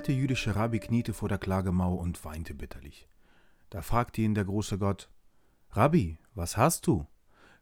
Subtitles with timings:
[0.00, 3.06] alte jüdische Rabbi kniete vor der Klagemauer und weinte bitterlich.
[3.68, 5.10] Da fragte ihn der große Gott:
[5.72, 7.06] Rabbi, was hast du?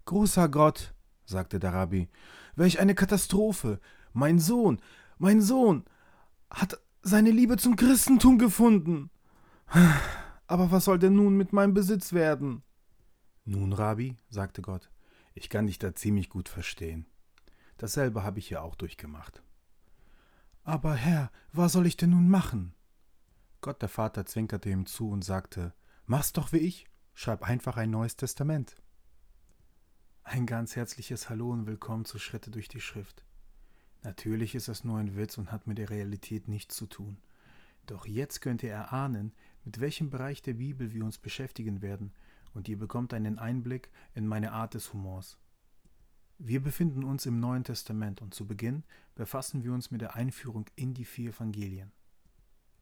[0.04, 2.08] Großer Gott, sagte der Rabbi,
[2.54, 3.80] welch eine Katastrophe!
[4.12, 4.80] Mein Sohn,
[5.18, 5.84] mein Sohn
[6.48, 9.10] hat seine Liebe zum Christentum gefunden.
[10.46, 12.62] Aber was soll denn nun mit meinem Besitz werden?
[13.46, 14.92] Nun, Rabbi, sagte Gott,
[15.34, 17.04] ich kann dich da ziemlich gut verstehen.
[17.78, 19.42] Dasselbe habe ich ja auch durchgemacht.
[20.68, 22.74] Aber Herr, was soll ich denn nun machen?
[23.62, 25.72] Gott der Vater zwinkerte ihm zu und sagte,
[26.04, 28.76] Mach's doch wie ich, schreib einfach ein neues Testament.
[30.24, 33.24] Ein ganz herzliches Hallo und willkommen zu Schritte durch die Schrift.
[34.02, 37.16] Natürlich ist das nur ein Witz und hat mit der Realität nichts zu tun.
[37.86, 39.32] Doch jetzt könnt ihr erahnen,
[39.64, 42.12] mit welchem Bereich der Bibel wir uns beschäftigen werden,
[42.52, 45.38] und ihr bekommt einen Einblick in meine Art des Humors.
[46.40, 48.84] Wir befinden uns im Neuen Testament und zu Beginn
[49.16, 51.90] befassen wir uns mit der Einführung in die vier Evangelien.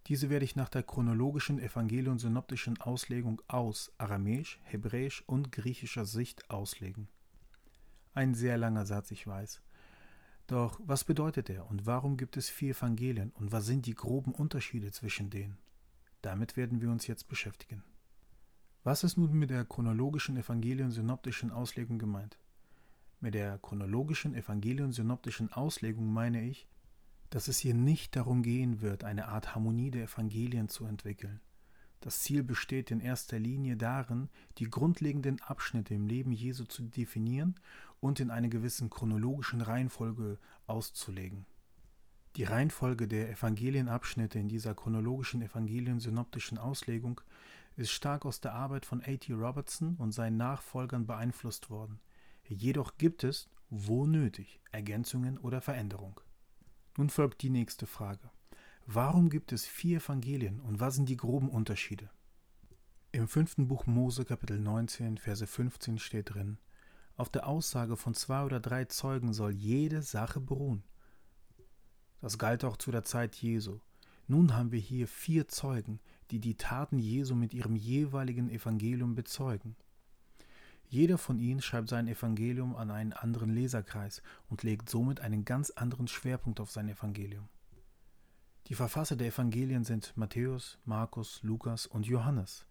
[0.09, 7.09] Diese werde ich nach der chronologischen evangelion-synoptischen Auslegung aus Aramäisch, Hebräisch und griechischer Sicht auslegen.
[8.13, 9.63] Ein sehr langer Satz, ich weiß.
[10.47, 14.33] Doch was bedeutet er und warum gibt es vier Evangelien und was sind die groben
[14.33, 15.57] Unterschiede zwischen denen?
[16.21, 17.83] Damit werden wir uns jetzt beschäftigen.
[18.85, 22.39] Was ist nun mit der chronologischen evangelion-synoptischen Auslegung gemeint?
[23.27, 26.69] Mit der chronologischen evangelion-synoptischen Auslegung meine ich,
[27.29, 31.41] dass es hier nicht darum gehen wird, eine Art Harmonie der Evangelien zu entwickeln.
[31.99, 37.57] Das Ziel besteht in erster Linie darin, die grundlegenden Abschnitte im Leben Jesu zu definieren
[37.99, 40.39] und in einer gewissen chronologischen Reihenfolge
[40.69, 41.47] auszulegen.
[42.37, 47.21] Die Reihenfolge der Evangelienabschnitte in dieser chronologischen evangelien-synoptischen Auslegung
[47.75, 49.33] ist stark aus der Arbeit von A.T.
[49.33, 51.99] Robertson und seinen Nachfolgern beeinflusst worden.
[52.49, 56.21] Jedoch gibt es, wo nötig, Ergänzungen oder Veränderung.
[56.97, 58.31] Nun folgt die nächste Frage.
[58.87, 62.09] Warum gibt es vier Evangelien und was sind die groben Unterschiede?
[63.13, 66.59] Im fünften Buch Mose Kapitel 19 Verse 15 steht drin,
[67.17, 70.85] auf der Aussage von zwei oder drei Zeugen soll jede Sache beruhen.
[72.21, 73.81] Das galt auch zu der Zeit Jesu.
[74.29, 79.77] Nun haben wir hier vier Zeugen, die die Taten Jesu mit ihrem jeweiligen Evangelium bezeugen.
[80.89, 85.71] Jeder von ihnen schreibt sein Evangelium an einen anderen Leserkreis und legt somit einen ganz
[85.71, 87.49] anderen Schwerpunkt auf sein Evangelium.
[88.69, 92.67] Die Verfasser der Evangelien sind Matthäus, Markus, Lukas und Johannes.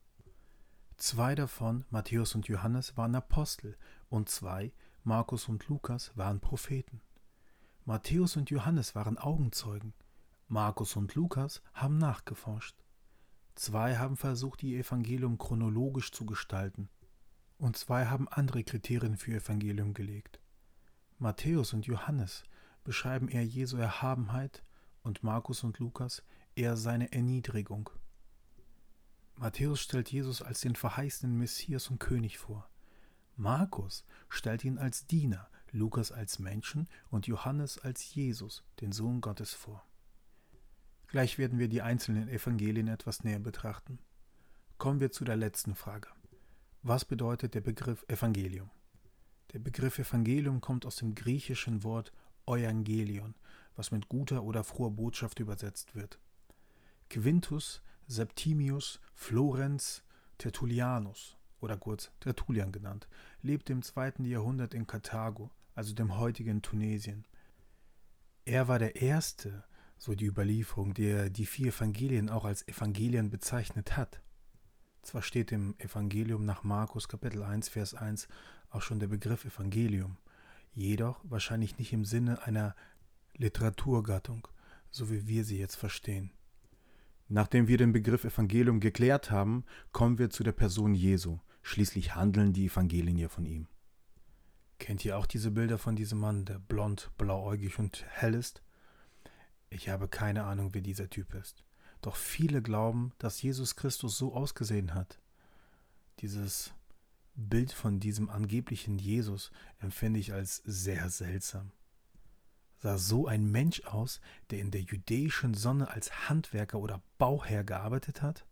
[0.97, 3.77] Zwei davon, Matthäus und Johannes, waren Apostel
[4.09, 4.71] und zwei,
[5.03, 7.01] Markus und Lukas, waren Propheten.
[7.83, 9.93] Matthäus und Johannes waren Augenzeugen.
[10.47, 12.77] Markus und Lukas haben nachgeforscht.
[13.55, 16.89] Zwei haben versucht, ihr Evangelium chronologisch zu gestalten
[17.57, 20.39] und zwei haben andere Kriterien für ihr Evangelium gelegt.
[21.17, 22.43] Matthäus und Johannes
[22.83, 24.63] beschreiben eher Jesu Erhabenheit
[25.03, 26.23] und Markus und Lukas
[26.55, 27.89] eher seine Erniedrigung.
[29.35, 32.69] Matthäus stellt Jesus als den verheißenen Messias und König vor.
[33.35, 39.53] Markus stellt ihn als Diener, Lukas als Menschen und Johannes als Jesus, den Sohn Gottes
[39.53, 39.85] vor.
[41.07, 43.99] Gleich werden wir die einzelnen Evangelien etwas näher betrachten.
[44.77, 46.09] Kommen wir zu der letzten Frage.
[46.87, 48.69] Was bedeutet der Begriff Evangelium?
[49.53, 52.13] Der Begriff Evangelium kommt aus dem griechischen Wort
[52.45, 53.33] Evangelion,
[53.75, 56.19] was mit guter oder froher Botschaft übersetzt wird.
[57.09, 60.03] Quintus Septimius Florenz
[60.37, 63.07] Tertullianus oder kurz Tertullian genannt,
[63.41, 67.25] lebte im zweiten Jahrhundert in Karthago, also dem heutigen Tunesien.
[68.45, 69.63] Er war der erste,
[69.97, 74.21] so die Überlieferung, der die vier Evangelien auch als Evangelien bezeichnet hat.
[75.05, 78.27] Zwar steht im Evangelium nach Markus Kapitel 1 Vers 1
[78.71, 80.17] auch schon der Begriff Evangelium,
[80.73, 82.75] jedoch wahrscheinlich nicht im Sinne einer
[83.37, 84.47] Literaturgattung,
[84.89, 86.31] so wie wir sie jetzt verstehen.
[87.27, 91.37] Nachdem wir den Begriff Evangelium geklärt haben, kommen wir zu der Person Jesu.
[91.61, 93.67] Schließlich handeln die Evangelien ja von ihm.
[94.79, 98.63] Kennt ihr auch diese Bilder von diesem Mann, der blond, blauäugig und hell ist?
[99.69, 101.64] Ich habe keine Ahnung, wer dieser Typ ist.
[102.05, 105.19] Doch viele glauben, dass Jesus Christus so ausgesehen hat.
[106.19, 106.71] Dieses
[107.33, 111.71] Bild von diesem angeblichen Jesus empfinde ich als sehr seltsam.
[112.77, 114.21] Sah so ein Mensch aus,
[114.51, 118.45] der in der jüdischen Sonne als Handwerker oder Bauherr gearbeitet hat?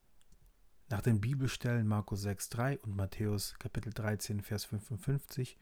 [0.89, 5.59] Nach den Bibelstellen Markus 6,3 und Matthäus Kapitel 13, Vers 55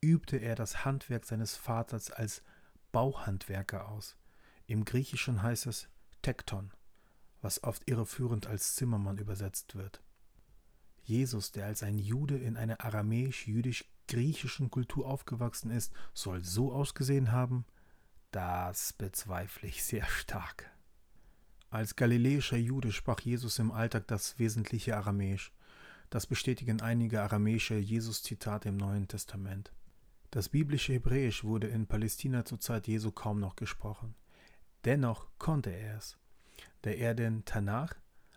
[0.00, 2.44] übte er das Handwerk seines Vaters als
[2.92, 4.16] Bauhandwerker aus.
[4.68, 5.88] Im Griechischen heißt es
[6.22, 6.70] Tekton
[7.44, 10.02] was oft irreführend als Zimmermann übersetzt wird.
[11.02, 17.66] Jesus, der als ein Jude in einer aramäisch-jüdisch-griechischen Kultur aufgewachsen ist, soll so ausgesehen haben?
[18.30, 20.70] Das bezweifle ich sehr stark.
[21.68, 25.52] Als galiläischer Jude sprach Jesus im Alltag das wesentliche Aramäisch.
[26.08, 29.70] Das bestätigen einige aramäische Jesus-Zitate im Neuen Testament.
[30.30, 34.14] Das biblische Hebräisch wurde in Palästina zur Zeit Jesu kaum noch gesprochen.
[34.84, 36.16] Dennoch konnte er es,
[36.82, 37.94] da er den Tanach,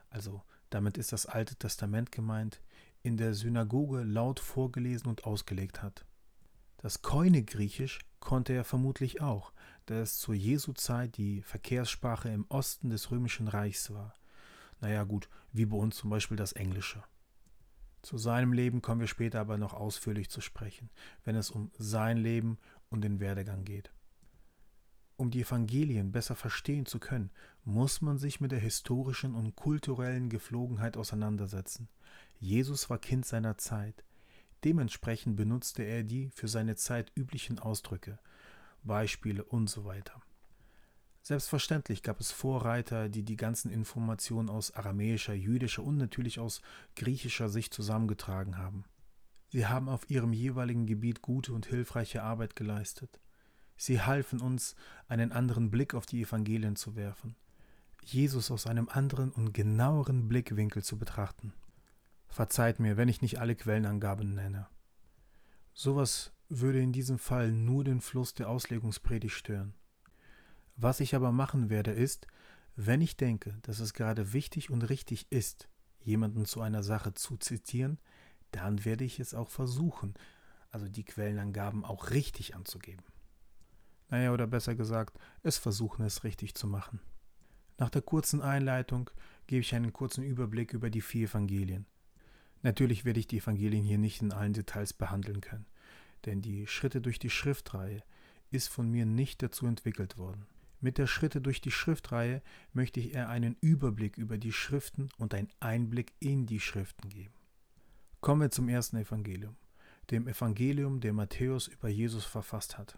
[0.09, 2.61] also damit ist das Alte Testament gemeint,
[3.03, 6.05] in der Synagoge laut vorgelesen und ausgelegt hat.
[6.77, 9.51] Das Koine-Griechisch konnte er vermutlich auch,
[9.85, 14.13] da es zur Jesu-Zeit die Verkehrssprache im Osten des Römischen Reichs war.
[14.81, 17.03] Naja, gut, wie bei uns zum Beispiel das Englische.
[18.01, 20.89] Zu seinem Leben kommen wir später aber noch ausführlich zu sprechen,
[21.23, 22.57] wenn es um sein Leben
[22.89, 23.91] und den Werdegang geht.
[25.15, 27.31] Um die Evangelien besser verstehen zu können,
[27.67, 31.89] muss man sich mit der historischen und kulturellen Geflogenheit auseinandersetzen.
[32.39, 34.05] Jesus war Kind seiner Zeit.
[34.63, 38.19] Dementsprechend benutzte er die für seine Zeit üblichen Ausdrücke,
[38.83, 40.21] Beispiele und so weiter.
[41.21, 46.61] Selbstverständlich gab es Vorreiter, die die ganzen Informationen aus aramäischer, jüdischer und natürlich aus
[46.95, 48.85] griechischer Sicht zusammengetragen haben.
[49.49, 53.19] Sie haben auf ihrem jeweiligen Gebiet gute und hilfreiche Arbeit geleistet.
[53.75, 54.77] Sie halfen uns,
[55.09, 57.35] einen anderen Blick auf die Evangelien zu werfen,
[58.13, 61.53] Jesus aus einem anderen und genaueren Blickwinkel zu betrachten.
[62.27, 64.67] Verzeiht mir, wenn ich nicht alle Quellenangaben nenne.
[65.73, 69.73] Sowas würde in diesem Fall nur den Fluss der Auslegungspredigt stören.
[70.75, 72.27] Was ich aber machen werde, ist,
[72.75, 75.67] wenn ich denke, dass es gerade wichtig und richtig ist,
[75.99, 77.99] jemanden zu einer Sache zu zitieren,
[78.51, 80.13] dann werde ich es auch versuchen,
[80.69, 83.03] also die Quellenangaben auch richtig anzugeben.
[84.09, 87.01] Naja, oder besser gesagt, es versuchen es richtig zu machen.
[87.77, 89.09] Nach der kurzen Einleitung
[89.45, 91.85] gebe ich einen kurzen Überblick über die vier Evangelien.
[92.63, 95.67] Natürlich werde ich die Evangelien hier nicht in allen Details behandeln können,
[96.25, 98.01] denn die Schritte durch die Schriftreihe
[98.49, 100.47] ist von mir nicht dazu entwickelt worden.
[100.79, 102.41] Mit der Schritte durch die Schriftreihe
[102.73, 107.33] möchte ich eher einen Überblick über die Schriften und einen Einblick in die Schriften geben.
[108.21, 109.55] Kommen wir zum ersten Evangelium,
[110.11, 112.97] dem Evangelium, der Matthäus über Jesus verfasst hat.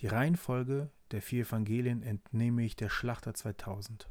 [0.00, 4.08] Die Reihenfolge der vier Evangelien entnehme ich der Schlachter 2000.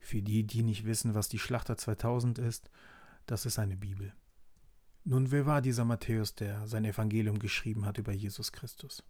[0.00, 2.70] Für die, die nicht wissen, was die Schlachter 2000 ist,
[3.26, 4.12] das ist eine Bibel.
[5.04, 9.04] Nun, wer war dieser Matthäus, der sein Evangelium geschrieben hat über Jesus Christus?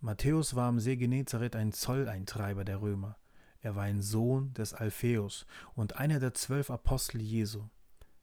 [0.00, 3.16] Matthäus war am See Genezareth ein Zolleintreiber der Römer.
[3.60, 7.64] Er war ein Sohn des Alpheus und einer der zwölf Apostel Jesu.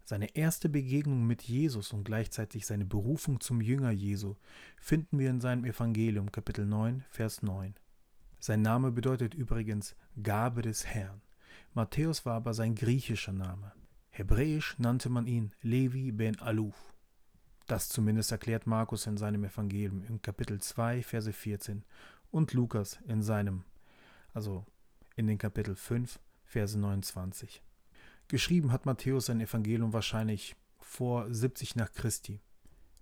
[0.08, 4.36] Seine erste Begegnung mit Jesus und gleichzeitig seine Berufung zum Jünger Jesu
[4.80, 7.74] finden wir in seinem Evangelium Kapitel 9, Vers 9.
[8.40, 11.24] Sein Name bedeutet übrigens Gabe des Herrn.
[11.74, 13.72] Matthäus war aber sein griechischer Name.
[14.12, 16.94] Hebräisch nannte man ihn Levi ben Aluf.
[17.66, 21.84] Das zumindest erklärt Markus in seinem Evangelium in Kapitel 2, Verse 14
[22.30, 23.64] und Lukas in seinem,
[24.36, 24.68] also
[25.16, 27.65] in den Kapitel 5, Verse 29.
[28.28, 32.40] Geschrieben hat Matthäus sein Evangelium wahrscheinlich vor 70 nach Christi.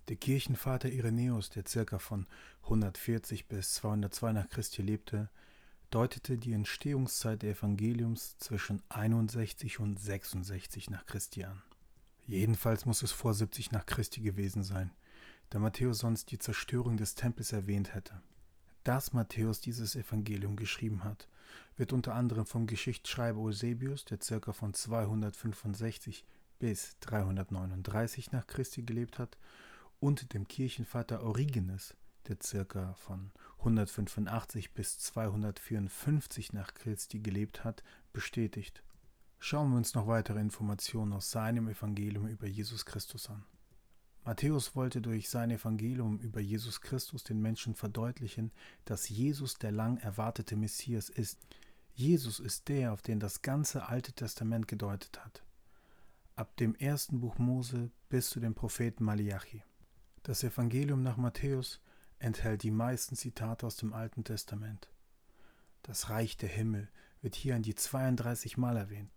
[0.09, 2.27] Der Kirchenvater Irenäus, der circa von
[2.63, 5.29] 140 bis 202 nach Christi lebte,
[5.91, 11.61] deutete die Entstehungszeit der Evangeliums zwischen 61 und 66 nach Christi an.
[12.25, 14.91] Jedenfalls muss es vor 70 nach Christi gewesen sein,
[15.51, 18.21] da Matthäus sonst die Zerstörung des Tempels erwähnt hätte.
[18.83, 21.29] Dass Matthäus dieses Evangelium geschrieben hat,
[21.77, 24.51] wird unter anderem vom Geschichtsschreiber Eusebius, der ca.
[24.51, 26.25] von 265
[26.59, 29.37] bis 339 nach Christi gelebt hat,
[29.99, 31.95] und dem Kirchenvater Origenes,
[32.27, 38.83] der circa von 185 bis 254 nach Christi gelebt hat, bestätigt.
[39.39, 43.45] Schauen wir uns noch weitere Informationen aus seinem Evangelium über Jesus Christus an.
[44.25, 48.51] Matthäus wollte durch sein Evangelium über Jesus Christus den Menschen verdeutlichen,
[48.85, 51.39] dass Jesus der lang erwartete Messias ist.
[51.93, 55.43] Jesus ist der, auf den das ganze Alte Testament gedeutet hat.
[56.35, 59.61] Ab dem ersten Buch Mose bis zu dem Propheten Malachi.
[60.23, 61.81] Das Evangelium nach Matthäus
[62.17, 64.87] enthält die meisten Zitate aus dem Alten Testament.
[65.83, 66.87] Das Reich der Himmel
[67.21, 69.11] wird hier an die 32 Mal erwähnt.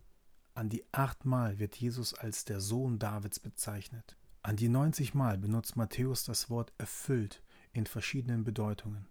[0.54, 4.16] An die acht Mal wird Jesus als der Sohn Davids bezeichnet.
[4.46, 9.08] An die 90 Mal benutzt Matthäus das Wort erfüllt in verschiedenen Bedeutungen.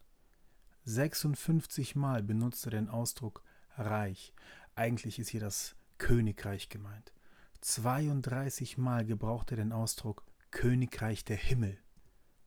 [0.85, 3.43] 56 Mal benutzt er den Ausdruck
[3.77, 4.33] Reich.
[4.75, 7.11] Eigentlich ist hier das Königreich gemeint.
[7.59, 11.77] 32 Mal gebraucht er den Ausdruck Königreich der Himmel.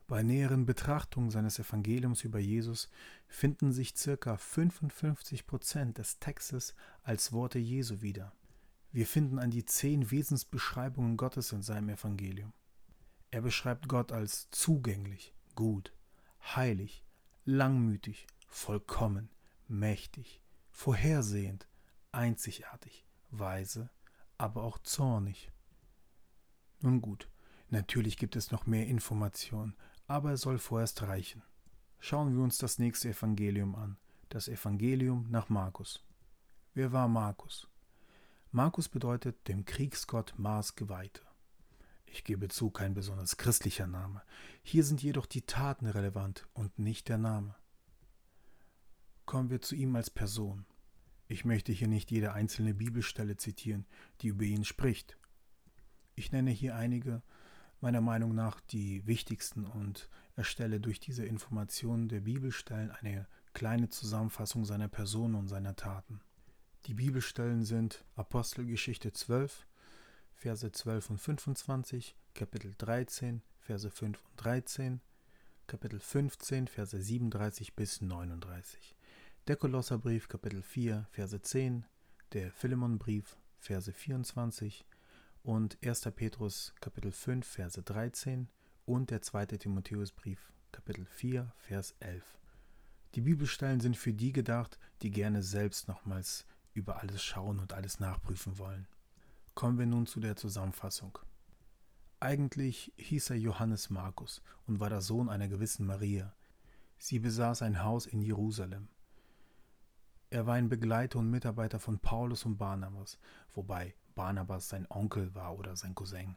[0.06, 2.88] Bei näheren Betrachtungen seines Evangeliums über Jesus
[3.26, 4.38] finden sich ca.
[4.38, 8.32] 55 Prozent des Textes als Worte Jesu wieder.
[8.92, 12.54] Wir finden an die zehn Wesensbeschreibungen Gottes in seinem Evangelium.
[13.30, 15.92] Er beschreibt Gott als zugänglich, gut,
[16.56, 17.04] heilig,
[17.44, 19.30] langmütig, vollkommen,
[19.66, 21.68] mächtig, vorhersehend,
[22.10, 23.90] einzigartig, weise,
[24.38, 25.50] aber auch zornig.
[26.80, 27.28] Nun gut,
[27.68, 31.42] natürlich gibt es noch mehr Informationen, aber es soll vorerst reichen.
[31.98, 33.98] Schauen wir uns das nächste Evangelium an,
[34.30, 36.02] das Evangelium nach Markus.
[36.72, 37.68] Wer war Markus?
[38.52, 41.27] Markus bedeutet dem Kriegsgott Mars Geweihte.
[42.12, 44.22] Ich gebe zu, kein besonders christlicher Name.
[44.62, 47.54] Hier sind jedoch die Taten relevant und nicht der Name.
[49.26, 50.64] Kommen wir zu ihm als Person.
[51.26, 53.86] Ich möchte hier nicht jede einzelne Bibelstelle zitieren,
[54.20, 55.18] die über ihn spricht.
[56.14, 57.22] Ich nenne hier einige,
[57.80, 64.64] meiner Meinung nach die wichtigsten und erstelle durch diese Informationen der Bibelstellen eine kleine Zusammenfassung
[64.64, 66.20] seiner Person und seiner Taten.
[66.86, 69.66] Die Bibelstellen sind Apostelgeschichte 12,
[70.38, 75.00] Verse 12 und 25, Kapitel 13, Verse 5 und 13,
[75.66, 78.94] Kapitel 15, Verse 37 bis 39.
[79.48, 81.84] Der Kolosserbrief, Kapitel 4, Verse 10,
[82.34, 84.86] der Philemonbrief, Verse 24
[85.42, 86.02] und 1.
[86.14, 88.48] Petrus, Kapitel 5, Verse 13
[88.86, 89.46] und der 2.
[89.46, 92.22] Timotheusbrief, Kapitel 4, Vers 11.
[93.16, 97.98] Die Bibelstellen sind für die gedacht, die gerne selbst nochmals über alles schauen und alles
[97.98, 98.86] nachprüfen wollen.
[99.58, 101.18] Kommen wir nun zu der Zusammenfassung.
[102.20, 106.32] Eigentlich hieß er Johannes Markus und war der Sohn einer gewissen Maria.
[106.96, 108.86] Sie besaß ein Haus in Jerusalem.
[110.30, 113.18] Er war ein Begleiter und Mitarbeiter von Paulus und Barnabas,
[113.52, 116.36] wobei Barnabas sein Onkel war oder sein Cousin.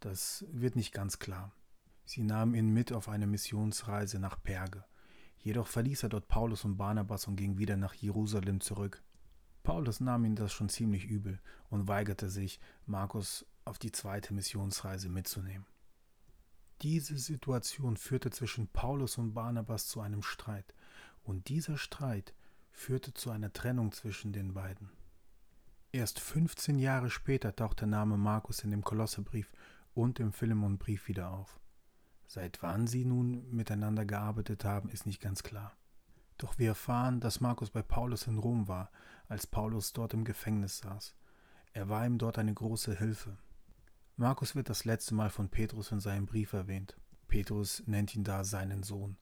[0.00, 1.52] Das wird nicht ganz klar.
[2.04, 4.84] Sie nahmen ihn mit auf eine Missionsreise nach Perge.
[5.38, 9.02] Jedoch verließ er dort Paulus und Barnabas und ging wieder nach Jerusalem zurück.
[9.62, 11.40] Paulus nahm ihm das schon ziemlich übel
[11.70, 15.66] und weigerte sich, Markus auf die zweite Missionsreise mitzunehmen.
[16.82, 20.74] Diese Situation führte zwischen Paulus und Barnabas zu einem Streit,
[21.22, 22.34] und dieser Streit
[22.72, 24.90] führte zu einer Trennung zwischen den beiden.
[25.92, 29.52] Erst 15 Jahre später taucht der Name Markus in dem Kolosserbrief
[29.94, 31.60] und im Philemonbrief wieder auf.
[32.26, 35.76] Seit wann sie nun miteinander gearbeitet haben, ist nicht ganz klar.
[36.38, 38.90] Doch wir erfahren, dass Markus bei Paulus in Rom war,
[39.32, 41.16] als Paulus dort im Gefängnis saß.
[41.72, 43.36] Er war ihm dort eine große Hilfe.
[44.16, 46.96] Markus wird das letzte Mal von Petrus in seinem Brief erwähnt.
[47.26, 49.16] Petrus nennt ihn da seinen Sohn.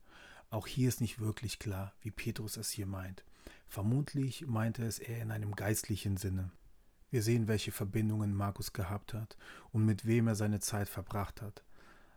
[0.49, 3.23] Auch hier ist nicht wirklich klar, wie Petrus es hier meint.
[3.67, 6.51] Vermutlich meinte es er in einem geistlichen Sinne.
[7.09, 9.37] Wir sehen, welche Verbindungen Markus gehabt hat
[9.71, 11.63] und mit wem er seine Zeit verbracht hat.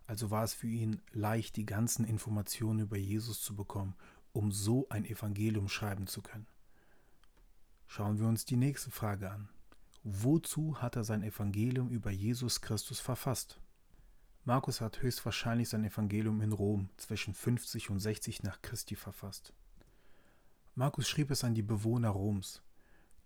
[0.07, 3.95] Also war es für ihn leicht, die ganzen Informationen über Jesus zu bekommen
[4.35, 6.47] um so ein Evangelium schreiben zu können.
[7.97, 9.49] Schauen wir uns die nächste Frage an.
[10.03, 13.61] Wozu hat er sein Evangelium über Jesus Christus verfasst?
[14.45, 19.53] Markus hat höchstwahrscheinlich sein Evangelium in Rom zwischen 50 und 60 nach Christi verfasst.
[20.75, 22.63] Markus schrieb es an die Bewohner Roms.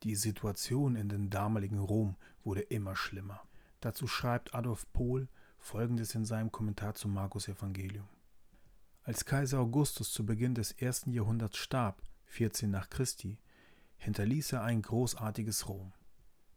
[0.03, 3.41] Die Situation in dem damaligen Rom wurde immer schlimmer.
[3.81, 8.07] Dazu schreibt Adolf Pohl folgendes in seinem Kommentar zum Markus Evangelium.
[9.03, 13.39] Als Kaiser Augustus zu Beginn des ersten Jahrhunderts starb, 14 nach Christi,
[14.09, 15.93] hinterließ er ein großartiges Rom.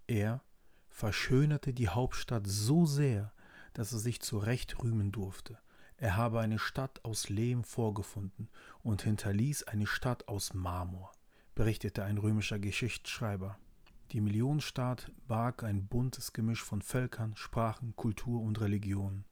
[0.07, 0.41] Er
[0.87, 3.33] verschönerte die Hauptstadt so sehr,
[3.73, 5.57] dass er sich zu Recht rühmen durfte.
[5.97, 8.49] Er habe eine Stadt aus Lehm vorgefunden
[8.83, 11.11] und hinterließ eine Stadt aus Marmor,
[11.53, 13.57] berichtete ein römischer Geschichtsschreiber.
[14.13, 19.25] Die Millionenstaat barg ein buntes Gemisch von Völkern, Sprachen, Kultur und Religionen.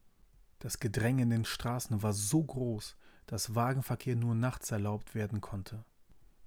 [0.59, 2.97] Das Gedränge in den Straßen war so groß,
[3.27, 5.85] dass Wagenverkehr nur nachts erlaubt werden konnte.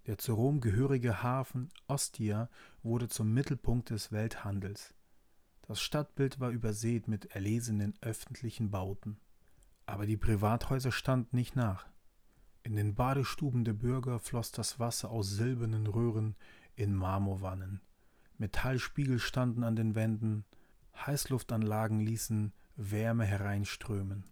[0.07, 2.49] Der zu Rom gehörige Hafen Ostia
[2.83, 4.95] wurde zum Mittelpunkt des Welthandels.
[5.63, 9.19] Das Stadtbild war übersät mit erlesenen öffentlichen Bauten.
[9.87, 11.87] Aber die Privathäuser standen nicht nach.
[12.65, 16.35] In den Badestuben der Bürger floss das Wasser aus silbernen Röhren
[16.75, 17.81] in Marmorwannen.
[18.39, 20.45] Metallspiegel standen an den Wänden,
[20.95, 24.25] Heißluftanlagen ließen Wärme hereinströmen.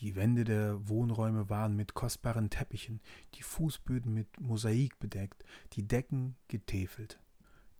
[0.00, 3.02] Die Wände der Wohnräume waren mit kostbaren Teppichen,
[3.34, 7.20] die Fußböden mit Mosaik bedeckt, die Decken getäfelt.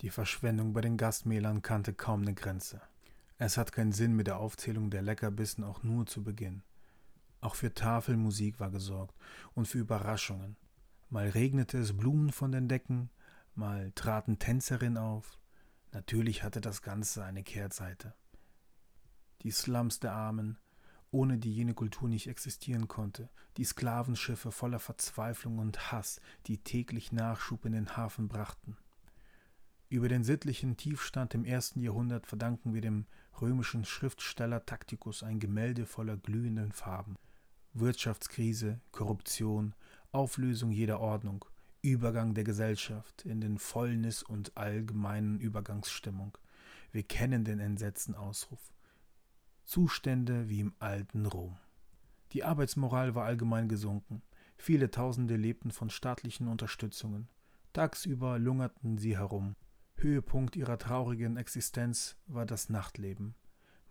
[0.03, 2.83] Die Verschwendung bei den Gastmählern kannte kaum eine Grenze.
[3.39, 6.63] Es hat keinen Sinn, mit der Aufzählung der Leckerbissen auch nur zu beginnen.
[7.41, 9.15] Auch für Tafelmusik war gesorgt
[9.55, 10.57] und für Überraschungen.
[11.09, 13.09] Mal regnete es Blumen von den Decken,
[13.55, 15.39] mal traten Tänzerinnen auf.
[15.93, 18.13] Natürlich hatte das Ganze eine Kehrseite.
[19.41, 20.59] Die Slums der Armen,
[21.11, 27.13] ohne die jene Kultur nicht existieren konnte, die Sklavenschiffe voller Verzweiflung und Hass, die täglich
[27.13, 28.77] Nachschub in den Hafen brachten.
[29.89, 33.07] Über den sittlichen Tiefstand im ersten Jahrhundert verdanken wir dem
[33.41, 37.17] römischen Schriftsteller Taktikus ein Gemälde voller glühenden Farben.
[37.73, 39.75] Wirtschaftskrise, Korruption,
[40.13, 41.45] Auflösung jeder Ordnung,
[41.83, 46.39] Übergang der Gesellschaft in den Fäulnis und allgemeinen Übergangsstimmung.
[46.93, 48.61] Wir kennen den entsetzten Ausruf.
[49.71, 51.57] Zustände wie im alten Rom.
[52.33, 54.21] Die Arbeitsmoral war allgemein gesunken.
[54.57, 57.29] Viele Tausende lebten von staatlichen Unterstützungen.
[57.73, 59.55] Tagsüber lungerten sie herum.
[59.95, 63.37] Höhepunkt ihrer traurigen Existenz war das Nachtleben.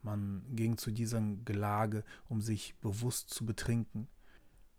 [0.01, 4.09] Man ging zu diesem Gelage, um sich bewusst zu betrinken.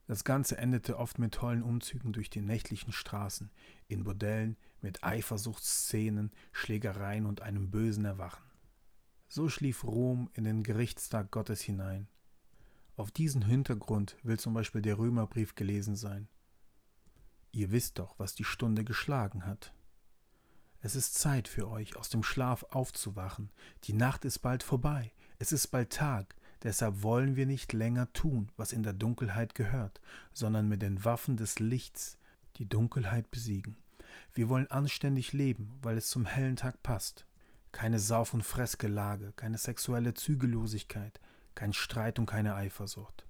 [0.06, 3.50] Das Ganze endete oft mit tollen Umzügen durch die nächtlichen Straßen,
[3.88, 8.49] in Bordellen, mit Eifersuchtsszenen, Schlägereien und einem bösen Erwachen.
[9.32, 12.08] So schlief Rom in den Gerichtstag Gottes hinein.
[12.96, 16.26] Auf diesen Hintergrund will zum Beispiel der Römerbrief gelesen sein.
[17.52, 19.72] Ihr wisst doch, was die Stunde geschlagen hat.
[20.80, 23.52] Es ist Zeit für euch, aus dem Schlaf aufzuwachen.
[23.84, 25.12] Die Nacht ist bald vorbei.
[25.38, 26.34] Es ist bald Tag.
[26.64, 30.00] Deshalb wollen wir nicht länger tun, was in der Dunkelheit gehört,
[30.32, 32.18] sondern mit den Waffen des Lichts
[32.56, 33.76] die Dunkelheit besiegen.
[34.34, 37.26] Wir wollen anständig leben, weil es zum hellen Tag passt.
[37.72, 41.20] Keine Sauf- und Fressgelage, keine sexuelle Zügellosigkeit,
[41.54, 43.26] kein Streit und keine Eifersucht.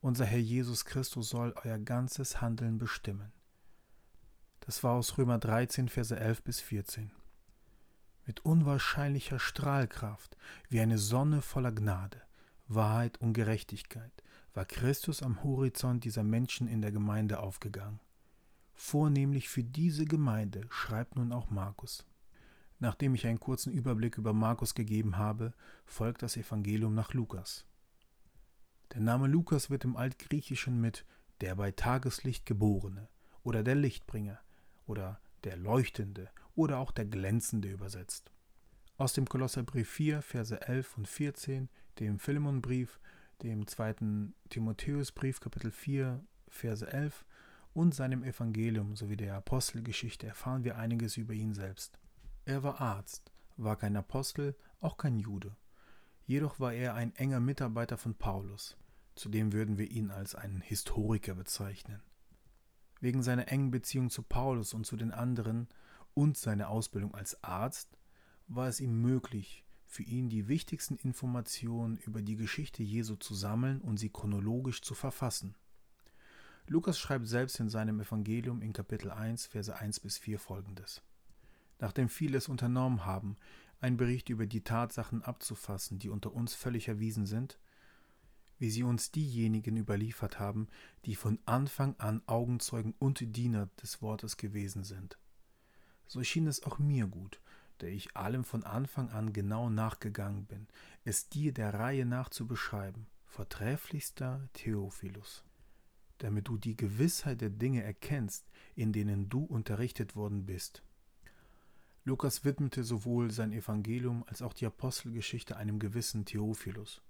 [0.00, 3.32] Unser Herr Jesus Christus soll euer ganzes Handeln bestimmen.
[4.60, 7.10] Das war aus Römer 13, Verse 11 bis 14.
[8.26, 10.36] Mit unwahrscheinlicher Strahlkraft,
[10.68, 12.20] wie eine Sonne voller Gnade,
[12.66, 14.12] Wahrheit und Gerechtigkeit,
[14.52, 18.00] war Christus am Horizont dieser Menschen in der Gemeinde aufgegangen.
[18.74, 22.06] Vornehmlich für diese Gemeinde schreibt nun auch Markus.
[22.80, 25.52] Nachdem ich einen kurzen Überblick über Markus gegeben habe,
[25.84, 27.66] folgt das Evangelium nach Lukas.
[28.92, 31.04] Der Name Lukas wird im Altgriechischen mit
[31.40, 33.08] der bei Tageslicht geborene
[33.42, 34.40] oder der Lichtbringer
[34.86, 38.32] oder der Leuchtende oder auch der Glänzende übersetzt.
[38.96, 41.68] Aus dem Kolosserbrief 4, Verse 11 und 14,
[42.00, 42.98] dem Philemonbrief,
[43.42, 47.24] dem zweiten Timotheusbrief, Kapitel 4, Verse 11
[47.74, 51.98] und seinem Evangelium sowie der Apostelgeschichte erfahren wir einiges über ihn selbst.
[52.48, 55.54] Er war Arzt, war kein Apostel, auch kein Jude.
[56.24, 58.78] Jedoch war er ein enger Mitarbeiter von Paulus.
[59.16, 62.00] Zudem würden wir ihn als einen Historiker bezeichnen.
[63.02, 65.68] Wegen seiner engen Beziehung zu Paulus und zu den anderen
[66.14, 67.98] und seiner Ausbildung als Arzt
[68.46, 73.82] war es ihm möglich, für ihn die wichtigsten Informationen über die Geschichte Jesu zu sammeln
[73.82, 75.54] und sie chronologisch zu verfassen.
[76.66, 81.02] Lukas schreibt selbst in seinem Evangelium in Kapitel 1, Verse 1 bis 4 folgendes.
[81.78, 83.36] Nachdem viele es unternommen haben,
[83.80, 87.58] einen Bericht über die Tatsachen abzufassen, die unter uns völlig erwiesen sind,
[88.58, 90.68] wie sie uns diejenigen überliefert haben,
[91.04, 95.16] die von Anfang an Augenzeugen und Diener des Wortes gewesen sind.
[96.06, 97.40] So schien es auch mir gut,
[97.80, 100.66] der ich allem von Anfang an genau nachgegangen bin,
[101.04, 105.44] es dir der Reihe nach zu beschreiben, vortrefflichster Theophilus,
[106.18, 110.82] damit du die Gewissheit der Dinge erkennst, in denen du unterrichtet worden bist.
[112.04, 117.02] Lukas widmete sowohl sein Evangelium als auch die Apostelgeschichte einem gewissen Theophilus.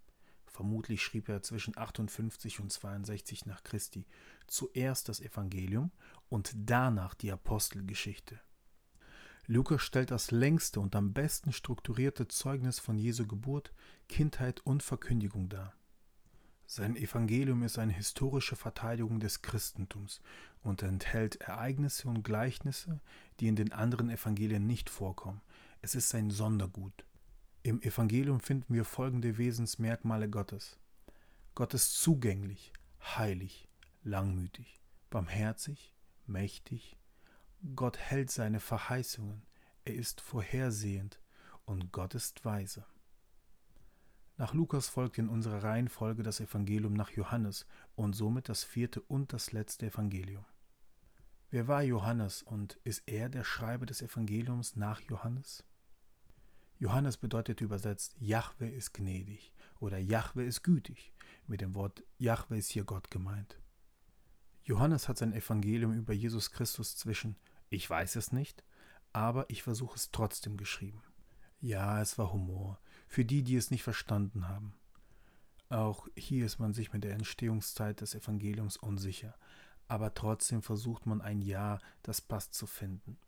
[0.46, 4.06] Vermutlich schrieb er zwischen 58 und 62 nach Christi
[4.46, 5.92] zuerst das Evangelium
[6.28, 8.40] und danach die Apostelgeschichte.
[9.46, 13.72] Lukas stellt das längste und am besten strukturierte Zeugnis von Jesu Geburt,
[14.08, 15.74] Kindheit und Verkündigung dar.
[16.66, 20.20] Sein Evangelium ist eine historische Verteidigung des Christentums
[20.62, 23.00] und enthält Ereignisse und Gleichnisse,
[23.40, 25.40] die in den anderen Evangelien nicht vorkommen.
[25.82, 27.04] Es ist sein Sondergut.
[27.62, 30.78] Im Evangelium finden wir folgende Wesensmerkmale Gottes.
[31.54, 33.68] Gott ist zugänglich, heilig,
[34.02, 35.94] langmütig, barmherzig,
[36.26, 36.96] mächtig.
[37.74, 39.42] Gott hält seine Verheißungen,
[39.84, 41.18] er ist vorhersehend
[41.64, 42.84] und Gott ist weise.
[44.38, 49.32] Nach Lukas folgt in unserer Reihenfolge das Evangelium nach Johannes und somit das vierte und
[49.32, 50.44] das letzte Evangelium.
[51.50, 55.64] Wer war Johannes und ist er der Schreiber des Evangeliums nach Johannes?
[56.78, 61.12] Johannes bedeutet übersetzt, Jahwe ist gnädig oder Jahwe ist gütig.
[61.48, 63.58] Mit dem Wort Jahwe ist hier Gott gemeint.
[64.62, 67.34] Johannes hat sein Evangelium über Jesus Christus zwischen
[67.70, 68.62] Ich weiß es nicht,
[69.12, 71.02] aber ich versuche es trotzdem geschrieben.
[71.60, 74.74] Ja, es war Humor, für die, die es nicht verstanden haben.
[75.70, 79.34] Auch hier ist man sich mit der Entstehungszeit des Evangeliums unsicher,
[79.88, 83.18] aber trotzdem versucht man ein Ja, das passt zu finden.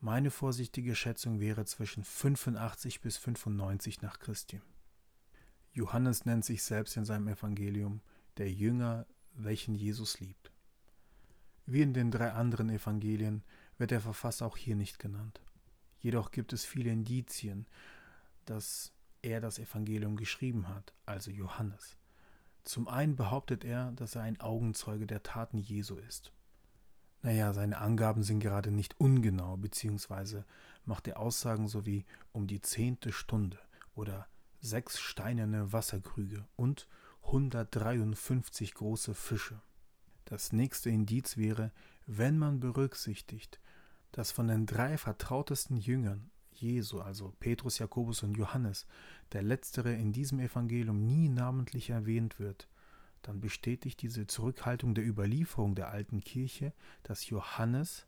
[0.00, 4.60] Meine vorsichtige Schätzung wäre zwischen 85 bis 95 nach Christi.
[5.72, 8.00] Johannes nennt sich selbst in seinem Evangelium
[8.38, 10.50] der Jünger, welchen Jesus liebt.
[11.66, 13.44] Wie in den drei anderen Evangelien
[13.78, 15.40] wird der Verfasser auch hier nicht genannt.
[16.00, 17.66] Jedoch gibt es viele Indizien,
[18.50, 21.96] dass er das Evangelium geschrieben hat, also Johannes.
[22.64, 26.32] Zum einen behauptet er, dass er ein Augenzeuge der Taten Jesu ist.
[27.22, 30.44] Naja, seine Angaben sind gerade nicht ungenau, beziehungsweise
[30.84, 33.58] macht er Aussagen so wie um die zehnte Stunde
[33.94, 34.26] oder
[34.60, 36.88] sechs steinerne Wasserkrüge und
[37.24, 39.60] 153 große Fische.
[40.24, 41.72] Das nächste Indiz wäre,
[42.06, 43.60] wenn man berücksichtigt,
[44.12, 48.86] dass von den drei vertrautesten Jüngern Jesu, also Petrus, Jakobus und Johannes,
[49.32, 52.68] der letztere in diesem Evangelium nie namentlich erwähnt wird,
[53.22, 58.06] dann bestätigt diese Zurückhaltung der Überlieferung der alten Kirche, dass Johannes,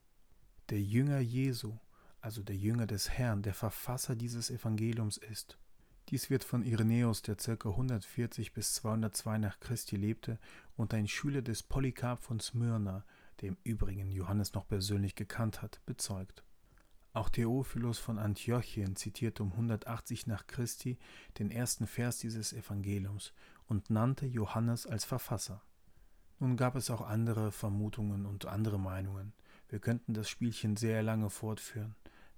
[0.70, 1.78] der Jünger Jesu,
[2.20, 5.58] also der Jünger des Herrn, der Verfasser dieses Evangeliums ist.
[6.08, 7.68] Dies wird von Irenäus, der ca.
[7.68, 10.38] 140 bis 202 nach Christi lebte
[10.76, 13.04] und ein Schüler des Polycarp von Smyrna,
[13.40, 16.42] dem übrigen Johannes noch persönlich gekannt hat, bezeugt.
[17.14, 20.98] Auch Theophilus von Antiochien zitierte um 180 nach Christi
[21.38, 23.34] den ersten Vers dieses Evangeliums
[23.66, 25.62] und nannte Johannes als Verfasser.
[26.38, 29.32] Nun gab es auch andere Vermutungen und andere Meinungen.
[29.68, 31.94] Wir könnten das Spielchen sehr lange fortführen.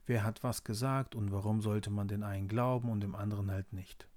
[0.07, 3.73] Wer hat was gesagt und warum sollte man den einen glauben und dem anderen halt
[3.73, 4.09] nicht?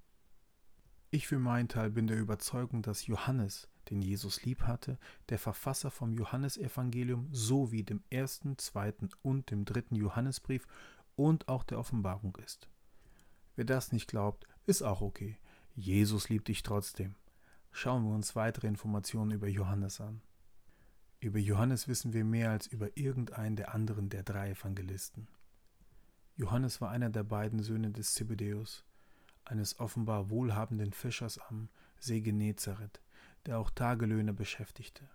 [1.09, 4.97] Ich für meinen Teil bin der Überzeugung, dass Johannes den Jesus lieb hatte,
[5.29, 10.67] der Verfasser vom Johannesevangelium sowie dem ersten, zweiten und dem dritten Johannesbrief
[11.15, 12.69] und auch der Offenbarung ist.
[13.55, 15.37] Wer das nicht glaubt, ist auch okay.
[15.75, 17.15] Jesus liebt dich trotzdem.
[17.71, 20.21] Schauen wir uns weitere Informationen über Johannes an.
[21.19, 25.27] Über Johannes wissen wir mehr als über irgendeinen der anderen der drei Evangelisten.
[26.35, 28.85] Johannes war einer der beiden Söhne des Zebedäus,
[29.43, 31.69] eines offenbar wohlhabenden Fischers am
[31.99, 33.01] See Genezareth
[33.47, 35.09] der auch Tagelöhner beschäftigte.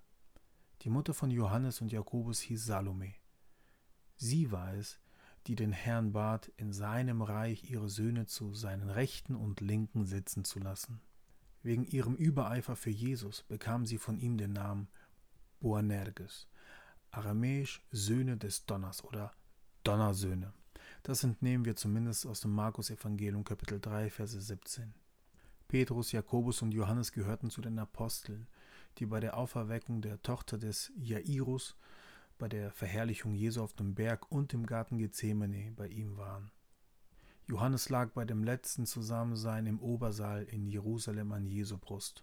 [0.81, 3.14] Die Mutter von Johannes und Jakobus hieß Salome.
[4.16, 4.99] Sie war es,
[5.47, 10.45] die den Herrn bat, in seinem Reich ihre Söhne zu seinen Rechten und Linken sitzen
[10.45, 11.01] zu lassen.
[11.62, 14.88] Wegen ihrem Übereifer für Jesus bekam sie von ihm den Namen
[15.61, 16.49] Boanerges,
[17.11, 19.33] aramäisch Söhne des Donners oder
[19.85, 20.53] Donnersöhne.
[21.03, 24.95] Das entnehmen wir zumindest aus dem Markus Evangelium Kapitel 3 Verse 17.
[25.73, 28.47] Petrus, Jakobus und Johannes gehörten zu den Aposteln,
[28.99, 31.79] die bei der Auferweckung der Tochter des Jairus,
[32.37, 36.51] bei der Verherrlichung Jesu auf dem Berg und im Garten Gethsemane bei ihm waren.
[37.47, 42.23] Johannes lag bei dem letzten Zusammensein im Obersaal in Jerusalem an Jesu Brust.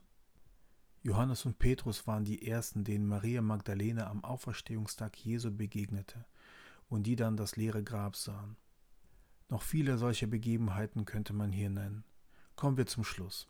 [1.02, 6.24] Johannes und Petrus waren die ersten, denen Maria Magdalene am Auferstehungstag Jesu begegnete
[6.88, 8.58] und die dann das leere Grab sahen.
[9.48, 12.04] Noch viele solche Begebenheiten könnte man hier nennen.
[12.60, 13.48] Kommen wir zum Schluss.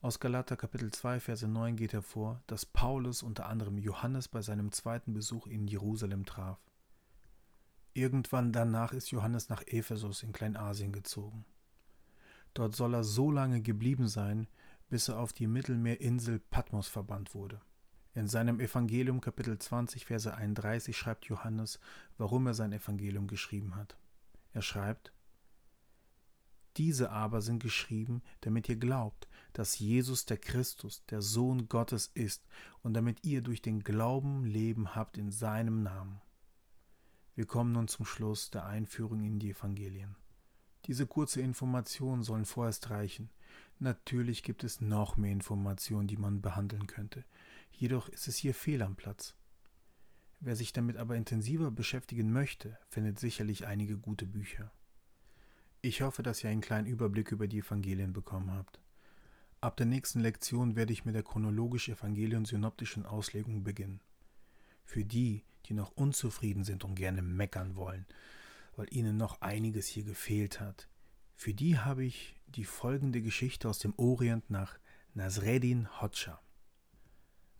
[0.00, 4.72] Aus Galater Kapitel 2, Verse 9 geht hervor, dass Paulus unter anderem Johannes bei seinem
[4.72, 6.58] zweiten Besuch in Jerusalem traf.
[7.92, 11.44] Irgendwann danach ist Johannes nach Ephesus in Kleinasien gezogen.
[12.54, 14.48] Dort soll er so lange geblieben sein,
[14.88, 17.60] bis er auf die Mittelmeerinsel Patmos verbannt wurde.
[18.14, 21.78] In seinem Evangelium Kapitel 20, Verse 31 schreibt Johannes,
[22.16, 23.98] warum er sein Evangelium geschrieben hat.
[24.54, 25.12] Er schreibt,
[26.78, 32.46] diese aber sind geschrieben, damit ihr glaubt, dass Jesus der Christus, der Sohn Gottes ist,
[32.82, 36.20] und damit ihr durch den Glauben Leben habt in seinem Namen.
[37.34, 40.16] Wir kommen nun zum Schluss der Einführung in die Evangelien.
[40.86, 43.30] Diese kurze Informationen sollen vorerst reichen.
[43.78, 47.24] Natürlich gibt es noch mehr Informationen, die man behandeln könnte.
[47.72, 49.34] Jedoch ist es hier fehl am Platz.
[50.40, 54.72] Wer sich damit aber intensiver beschäftigen möchte, findet sicherlich einige gute Bücher.
[55.80, 58.80] Ich hoffe, dass ihr einen kleinen Überblick über die Evangelien bekommen habt.
[59.60, 64.00] Ab der nächsten Lektion werde ich mit der chronologisch-evangelien-synoptischen Auslegung beginnen.
[64.84, 68.06] Für die, die noch unzufrieden sind und gerne meckern wollen,
[68.76, 70.88] weil ihnen noch einiges hier gefehlt hat,
[71.36, 74.78] für die habe ich die folgende Geschichte aus dem Orient nach
[75.14, 76.40] Nasreddin Hodscha.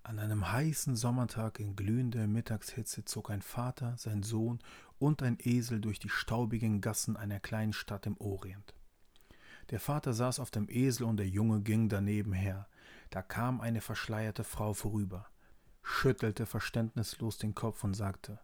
[0.09, 4.59] An einem heißen Sommertag in glühender Mittagshitze zog ein Vater, sein Sohn
[4.99, 8.75] und ein Esel durch die staubigen Gassen einer kleinen Stadt im Orient.
[9.69, 12.69] Der Vater saß auf dem Esel und der Junge ging daneben her.
[13.11, 15.27] Da kam eine verschleierte Frau vorüber,
[15.83, 18.41] schüttelte verständnislos den Kopf und sagte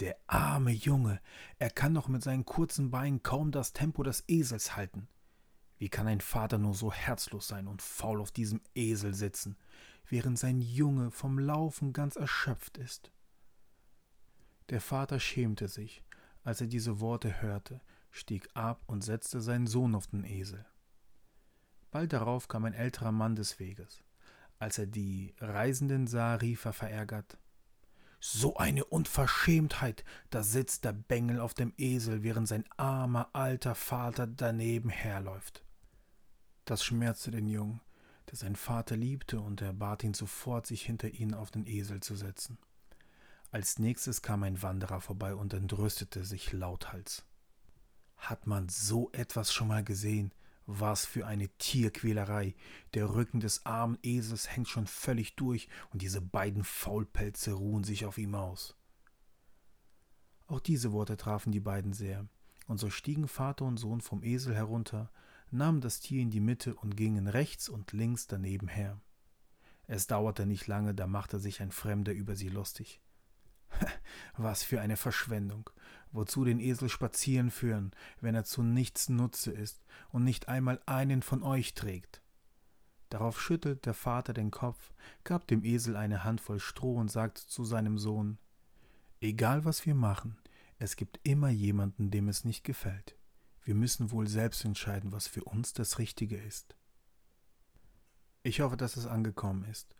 [0.00, 1.22] Der arme Junge,
[1.58, 5.08] er kann doch mit seinen kurzen Beinen kaum das Tempo des Esels halten.
[5.78, 9.56] Wie kann ein Vater nur so herzlos sein und faul auf diesem Esel sitzen?
[10.08, 13.12] Während sein Junge vom Laufen ganz erschöpft ist.
[14.70, 16.02] Der Vater schämte sich,
[16.44, 20.64] als er diese Worte hörte, stieg ab und setzte seinen Sohn auf den Esel.
[21.90, 24.02] Bald darauf kam ein älterer Mann des Weges.
[24.58, 27.38] Als er die Reisenden sah, rief er verärgert
[28.20, 34.26] So eine Unverschämtheit, da sitzt der Bengel auf dem Esel, während sein armer alter Vater
[34.26, 35.64] daneben herläuft.
[36.64, 37.80] Das schmerzte den Jungen,
[38.30, 42.00] der seinen Vater liebte, und er bat ihn sofort, sich hinter ihn auf den Esel
[42.00, 42.58] zu setzen.
[43.50, 47.24] Als nächstes kam ein Wanderer vorbei und entrüstete sich lauthals.
[48.16, 50.32] Hat man so etwas schon mal gesehen?
[50.66, 52.54] Was für eine Tierquälerei.
[52.92, 58.04] Der Rücken des armen Esels hängt schon völlig durch und diese beiden Faulpelze ruhen sich
[58.04, 58.76] auf ihm aus.
[60.46, 62.26] Auch diese Worte trafen die beiden sehr,
[62.66, 65.10] und so stiegen Vater und Sohn vom Esel herunter,
[65.50, 69.00] nahmen das Tier in die Mitte und gingen rechts und links daneben her.
[69.86, 73.00] Es dauerte nicht lange, da machte sich ein Fremder über sie lustig.
[74.36, 75.70] Was für eine Verschwendung.
[76.12, 81.22] Wozu den Esel spazieren führen, wenn er zu nichts Nutze ist und nicht einmal einen
[81.22, 82.22] von euch trägt?
[83.10, 84.92] Darauf schüttelt der Vater den Kopf,
[85.24, 88.38] gab dem Esel eine Handvoll Stroh und sagte zu seinem Sohn
[89.20, 90.38] Egal was wir machen,
[90.78, 93.17] es gibt immer jemanden, dem es nicht gefällt.
[93.68, 96.74] Wir müssen wohl selbst entscheiden, was für uns das Richtige ist.
[98.42, 99.94] Ich hoffe, dass es angekommen ist,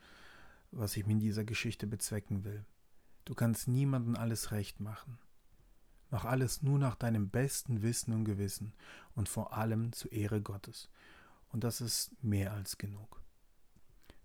[0.71, 2.65] was ich in dieser Geschichte bezwecken will.
[3.27, 5.19] Du kannst niemandem alles recht machen.
[6.09, 8.73] Mach alles nur nach deinem besten Wissen und Gewissen
[9.15, 10.89] und vor allem zur Ehre Gottes.
[11.51, 13.21] Und das ist mehr als genug.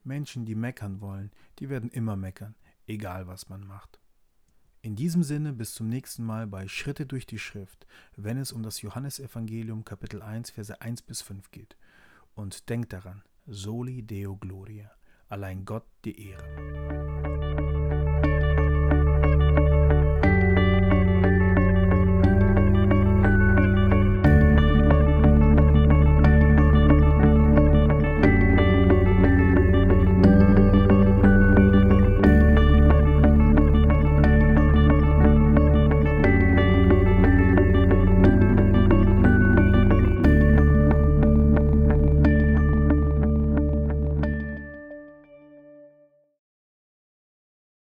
[0.05, 2.55] Menschen, die meckern wollen, die werden immer meckern,
[2.87, 3.99] egal was man macht.
[4.85, 8.63] In diesem Sinne bis zum nächsten Mal bei Schritte durch die Schrift, wenn es um
[8.63, 11.77] das Johannesevangelium Kapitel 1 Verse 1 bis 5 geht.
[12.35, 14.91] Und denk daran, soli deo gloria,
[15.29, 17.32] allein Gott die Ehre.